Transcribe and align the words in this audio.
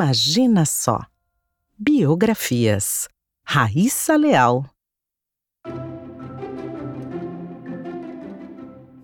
Imagina 0.00 0.64
só! 0.64 1.00
Biografias. 1.76 3.08
Raíssa 3.44 4.14
Leal. 4.14 4.64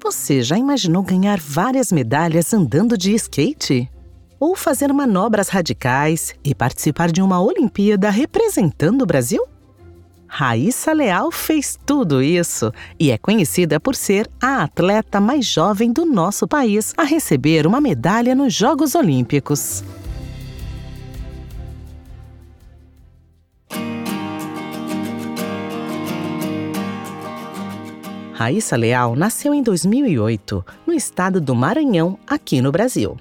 Você 0.00 0.40
já 0.40 0.56
imaginou 0.56 1.02
ganhar 1.02 1.40
várias 1.40 1.90
medalhas 1.90 2.54
andando 2.54 2.96
de 2.96 3.12
skate? 3.12 3.90
Ou 4.38 4.54
fazer 4.54 4.92
manobras 4.92 5.48
radicais 5.48 6.32
e 6.44 6.54
participar 6.54 7.10
de 7.10 7.20
uma 7.20 7.42
Olimpíada 7.42 8.08
representando 8.08 9.02
o 9.02 9.06
Brasil? 9.06 9.44
Raíssa 10.28 10.92
Leal 10.92 11.32
fez 11.32 11.76
tudo 11.84 12.22
isso 12.22 12.72
e 13.00 13.10
é 13.10 13.18
conhecida 13.18 13.80
por 13.80 13.96
ser 13.96 14.30
a 14.40 14.62
atleta 14.62 15.20
mais 15.20 15.44
jovem 15.44 15.92
do 15.92 16.06
nosso 16.06 16.46
país 16.46 16.94
a 16.96 17.02
receber 17.02 17.66
uma 17.66 17.80
medalha 17.80 18.32
nos 18.32 18.54
Jogos 18.54 18.94
Olímpicos. 18.94 19.82
Raíssa 28.44 28.76
Leal 28.76 29.16
nasceu 29.16 29.54
em 29.54 29.62
2008, 29.62 30.64
no 30.86 30.92
estado 30.92 31.40
do 31.40 31.54
Maranhão, 31.54 32.18
aqui 32.26 32.60
no 32.60 32.70
Brasil. 32.70 33.16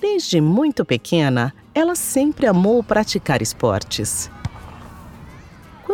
Desde 0.00 0.40
muito 0.40 0.84
pequena, 0.84 1.54
ela 1.74 1.94
sempre 1.94 2.46
amou 2.46 2.82
praticar 2.82 3.40
esportes 3.40 4.30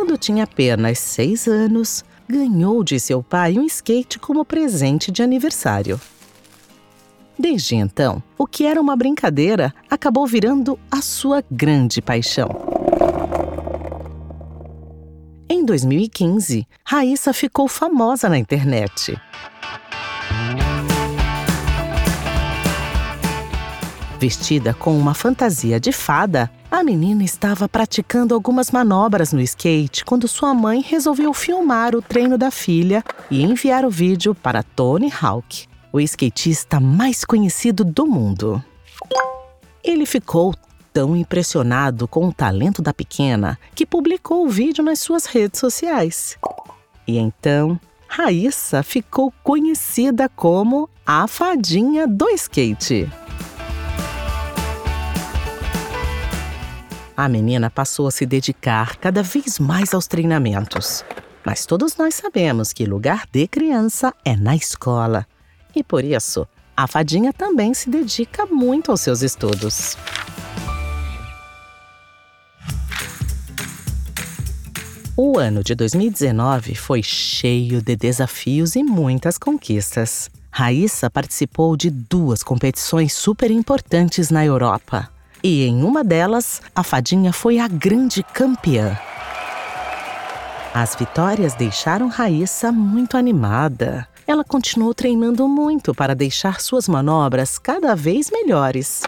quando 0.01 0.17
tinha 0.17 0.45
apenas 0.45 0.97
seis 0.97 1.47
anos, 1.47 2.03
ganhou 2.27 2.83
de 2.83 2.99
seu 2.99 3.21
pai 3.21 3.59
um 3.59 3.65
skate 3.65 4.17
como 4.17 4.43
presente 4.43 5.11
de 5.11 5.21
aniversário. 5.21 6.01
Desde 7.37 7.75
então, 7.75 8.23
o 8.35 8.47
que 8.47 8.65
era 8.65 8.81
uma 8.81 8.95
brincadeira 8.95 9.71
acabou 9.87 10.25
virando 10.25 10.79
a 10.89 11.03
sua 11.03 11.43
grande 11.51 12.01
paixão. 12.01 12.80
Em 15.61 15.63
2015, 15.63 16.67
Raíssa 16.83 17.31
ficou 17.33 17.67
famosa 17.67 18.27
na 18.27 18.35
internet. 18.35 19.15
Vestida 24.19 24.73
com 24.73 24.97
uma 24.97 25.13
fantasia 25.13 25.79
de 25.79 25.91
fada, 25.91 26.49
a 26.71 26.83
menina 26.83 27.23
estava 27.23 27.69
praticando 27.69 28.33
algumas 28.33 28.71
manobras 28.71 29.31
no 29.31 29.39
skate 29.39 30.03
quando 30.03 30.27
sua 30.27 30.51
mãe 30.51 30.81
resolveu 30.81 31.31
filmar 31.31 31.95
o 31.95 32.01
treino 32.01 32.39
da 32.39 32.49
filha 32.49 33.03
e 33.29 33.43
enviar 33.43 33.85
o 33.85 33.89
vídeo 33.91 34.33
para 34.33 34.63
Tony 34.63 35.13
Hawk, 35.21 35.67
o 35.93 35.99
skatista 35.99 36.79
mais 36.79 37.23
conhecido 37.23 37.83
do 37.83 38.07
mundo. 38.07 38.63
Ele 39.83 40.07
ficou 40.07 40.55
tão 40.93 41.15
impressionado 41.15 42.07
com 42.07 42.27
o 42.27 42.33
talento 42.33 42.81
da 42.81 42.93
pequena 42.93 43.57
que 43.73 43.85
publicou 43.85 44.45
o 44.45 44.49
vídeo 44.49 44.83
nas 44.83 44.99
suas 44.99 45.25
redes 45.25 45.59
sociais. 45.59 46.37
E 47.07 47.17
então, 47.17 47.79
Raíssa 48.07 48.83
ficou 48.83 49.33
conhecida 49.43 50.27
como 50.29 50.89
a 51.05 51.27
fadinha 51.27 52.07
do 52.07 52.29
skate. 52.29 53.09
A 57.15 57.29
menina 57.29 57.69
passou 57.69 58.07
a 58.07 58.11
se 58.11 58.25
dedicar 58.25 58.97
cada 58.97 59.21
vez 59.21 59.59
mais 59.59 59.93
aos 59.93 60.07
treinamentos. 60.07 61.05
Mas 61.45 61.65
todos 61.65 61.95
nós 61.95 62.15
sabemos 62.15 62.71
que 62.73 62.85
lugar 62.85 63.25
de 63.31 63.47
criança 63.47 64.13
é 64.23 64.35
na 64.35 64.55
escola. 64.55 65.25
E 65.75 65.83
por 65.83 66.03
isso, 66.03 66.47
a 66.75 66.87
fadinha 66.87 67.31
também 67.31 67.73
se 67.73 67.89
dedica 67.89 68.45
muito 68.45 68.91
aos 68.91 69.01
seus 69.01 69.21
estudos. 69.21 69.97
O 75.23 75.37
ano 75.37 75.63
de 75.63 75.75
2019 75.75 76.73
foi 76.73 77.03
cheio 77.03 77.79
de 77.79 77.95
desafios 77.95 78.75
e 78.75 78.81
muitas 78.81 79.37
conquistas. 79.37 80.31
Raíssa 80.49 81.11
participou 81.11 81.77
de 81.77 81.91
duas 81.91 82.41
competições 82.41 83.13
super 83.13 83.51
importantes 83.51 84.31
na 84.31 84.43
Europa 84.43 85.11
e 85.43 85.63
em 85.63 85.83
uma 85.83 86.03
delas, 86.03 86.59
a 86.75 86.81
fadinha 86.81 87.31
foi 87.31 87.59
a 87.59 87.67
grande 87.67 88.23
campeã. 88.23 88.97
As 90.73 90.95
vitórias 90.95 91.53
deixaram 91.53 92.07
Raíssa 92.07 92.71
muito 92.71 93.15
animada. 93.15 94.07
Ela 94.25 94.43
continuou 94.43 94.91
treinando 94.91 95.47
muito 95.47 95.93
para 95.93 96.15
deixar 96.15 96.59
suas 96.59 96.87
manobras 96.87 97.59
cada 97.59 97.95
vez 97.95 98.31
melhores. 98.31 99.03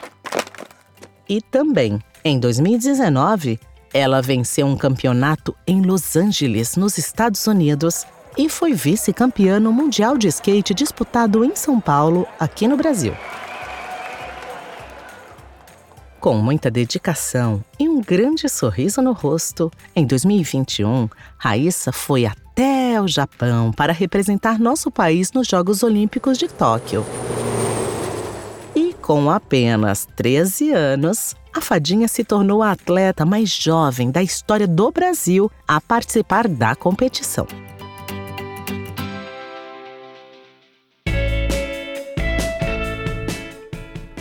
E 1.27 1.41
também, 1.41 1.99
em 2.23 2.39
2019, 2.39 3.59
ela 3.93 4.21
venceu 4.21 4.65
um 4.65 4.75
campeonato 4.75 5.55
em 5.67 5.81
Los 5.81 6.15
Angeles, 6.15 6.75
nos 6.75 6.97
Estados 6.97 7.45
Unidos, 7.45 8.05
e 8.35 8.49
foi 8.49 8.73
vice-campeã 8.73 9.59
no 9.59 9.71
Mundial 9.71 10.17
de 10.17 10.27
Skate 10.27 10.73
disputado 10.73 11.45
em 11.45 11.55
São 11.55 11.79
Paulo, 11.79 12.27
aqui 12.39 12.67
no 12.67 12.75
Brasil. 12.75 13.13
Com 16.19 16.37
muita 16.37 16.71
dedicação 16.71 17.63
e 17.77 17.87
um 17.87 18.01
grande 18.01 18.47
sorriso 18.49 19.01
no 19.01 19.11
rosto, 19.11 19.69
em 19.95 20.07
2021, 20.07 21.09
Raíssa 21.37 21.91
foi 21.91 22.25
até 22.25 22.99
o 22.99 23.07
Japão 23.07 23.71
para 23.71 23.91
representar 23.91 24.57
nosso 24.57 24.89
país 24.89 25.31
nos 25.33 25.47
Jogos 25.47 25.83
Olímpicos 25.83 26.37
de 26.37 26.47
Tóquio. 26.47 27.05
Com 29.03 29.29
apenas 29.29 30.07
13 30.15 30.71
anos, 30.71 31.35
a 31.53 31.59
fadinha 31.59 32.07
se 32.07 32.23
tornou 32.23 32.63
a 32.63 32.71
atleta 32.71 33.25
mais 33.25 33.49
jovem 33.49 34.09
da 34.09 34.23
história 34.23 34.65
do 34.65 34.89
Brasil 34.91 35.51
a 35.67 35.81
participar 35.81 36.47
da 36.47 36.73
competição. 36.73 37.45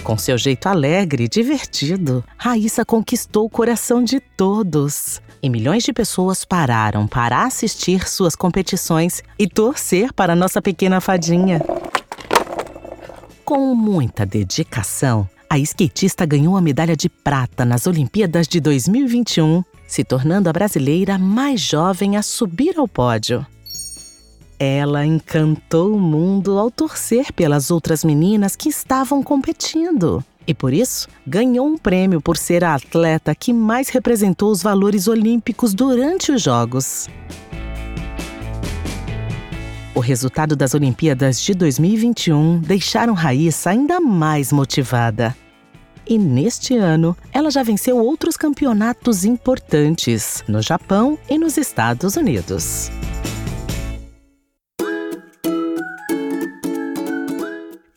Com 0.02 0.18
seu 0.18 0.36
jeito 0.36 0.66
alegre 0.68 1.24
e 1.24 1.28
divertido, 1.28 2.24
Raíssa 2.36 2.84
conquistou 2.84 3.44
o 3.44 3.50
coração 3.50 4.02
de 4.02 4.18
todos. 4.18 5.22
E 5.40 5.48
milhões 5.48 5.84
de 5.84 5.92
pessoas 5.92 6.44
pararam 6.44 7.06
para 7.06 7.44
assistir 7.44 8.08
suas 8.08 8.34
competições 8.34 9.22
e 9.38 9.46
torcer 9.46 10.12
para 10.12 10.34
nossa 10.34 10.60
pequena 10.60 11.00
fadinha. 11.00 11.60
Com 13.44 13.74
muita 13.74 14.24
dedicação, 14.24 15.28
a 15.50 15.58
skatista 15.58 16.24
ganhou 16.24 16.56
a 16.56 16.60
medalha 16.60 16.96
de 16.96 17.08
prata 17.08 17.64
nas 17.64 17.86
Olimpíadas 17.86 18.46
de 18.46 18.60
2021, 18.60 19.64
se 19.86 20.04
tornando 20.04 20.48
a 20.48 20.52
brasileira 20.52 21.18
mais 21.18 21.60
jovem 21.60 22.16
a 22.16 22.22
subir 22.22 22.78
ao 22.78 22.86
pódio. 22.86 23.44
Ela 24.58 25.04
encantou 25.04 25.92
o 25.92 26.00
mundo 26.00 26.56
ao 26.56 26.70
torcer 26.70 27.32
pelas 27.32 27.70
outras 27.70 28.04
meninas 28.04 28.54
que 28.54 28.68
estavam 28.68 29.22
competindo. 29.22 30.24
E 30.46 30.54
por 30.54 30.72
isso, 30.72 31.08
ganhou 31.26 31.66
um 31.66 31.76
prêmio 31.76 32.20
por 32.20 32.36
ser 32.36 32.62
a 32.62 32.76
atleta 32.76 33.34
que 33.34 33.52
mais 33.52 33.88
representou 33.88 34.52
os 34.52 34.62
valores 34.62 35.08
olímpicos 35.08 35.74
durante 35.74 36.30
os 36.30 36.42
Jogos. 36.42 37.08
O 39.94 40.00
resultado 40.00 40.56
das 40.56 40.72
Olimpíadas 40.72 41.38
de 41.42 41.52
2021 41.52 42.60
deixaram 42.60 43.12
Raíssa 43.12 43.70
ainda 43.70 44.00
mais 44.00 44.50
motivada. 44.50 45.36
E 46.06 46.16
neste 46.16 46.74
ano, 46.74 47.14
ela 47.30 47.50
já 47.50 47.62
venceu 47.62 47.98
outros 47.98 48.34
campeonatos 48.36 49.22
importantes 49.24 50.42
no 50.48 50.62
Japão 50.62 51.18
e 51.28 51.36
nos 51.36 51.58
Estados 51.58 52.16
Unidos. 52.16 52.90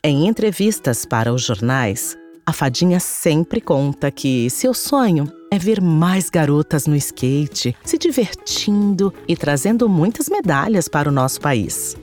Em 0.03 0.27
entrevistas 0.27 1.05
para 1.05 1.33
os 1.33 1.43
jornais, 1.43 2.17
a 2.45 2.51
fadinha 2.51 2.99
sempre 2.99 3.61
conta 3.61 4.11
que 4.11 4.49
seu 4.49 4.73
sonho 4.73 5.31
é 5.51 5.57
ver 5.57 5.81
mais 5.81 6.29
garotas 6.29 6.87
no 6.87 6.95
skate, 6.95 7.75
se 7.83 7.97
divertindo 7.97 9.13
e 9.27 9.35
trazendo 9.35 9.87
muitas 9.87 10.29
medalhas 10.29 10.87
para 10.87 11.09
o 11.09 11.11
nosso 11.11 11.39
país. 11.39 11.95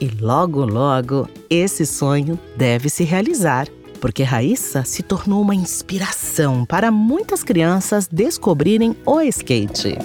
E 0.00 0.08
logo, 0.20 0.64
logo, 0.64 1.28
esse 1.48 1.84
sonho 1.84 2.38
deve 2.56 2.88
se 2.88 3.04
realizar, 3.04 3.68
porque 4.00 4.22
Raíssa 4.22 4.82
se 4.82 5.02
tornou 5.02 5.42
uma 5.42 5.54
inspiração 5.54 6.64
para 6.64 6.90
muitas 6.90 7.42
crianças 7.42 8.08
descobrirem 8.08 8.96
o 9.04 9.20
skate. 9.20 9.98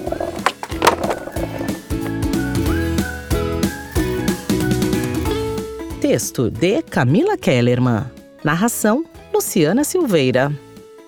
Texto 6.01 6.51
de 6.51 6.81
Camila 6.83 7.38
Kellerman. 7.38 8.04
Narração: 8.44 9.06
Luciana 9.33 9.83
Silveira. 9.83 10.51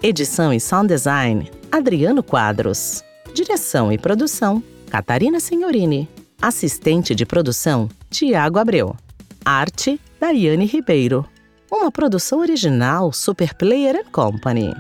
Edição 0.02 0.54
e 0.54 0.60
sound 0.60 0.88
design: 0.88 1.52
Adriano 1.72 2.24
Quadros. 2.24 3.04
Direção 3.34 3.92
e 3.92 3.98
produção: 3.98 4.64
Catarina 4.90 5.40
Senhorini. 5.40 6.10
Assistente 6.42 7.14
de 7.14 7.26
produção: 7.26 7.90
Tiago 8.10 8.58
Abreu. 8.58 8.96
Arte: 9.44 10.00
Daiane 10.20 10.66
Ribeiro. 10.66 11.26
Uma 11.72 11.92
produção 11.92 12.40
original 12.40 13.12
Super 13.12 13.54
Player 13.54 14.06
Company. 14.12 14.74